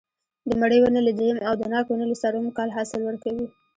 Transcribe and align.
د 0.49 0.49
مڼې 0.59 0.77
ونې 0.81 1.01
له 1.07 1.11
درېیم 1.17 1.37
او 1.47 1.53
د 1.57 1.63
ناک 1.73 1.85
ونې 1.87 2.05
له 2.09 2.15
څلورم 2.21 2.47
کال 2.57 2.69
حاصل 2.77 3.01
ورکوي. 3.05 3.45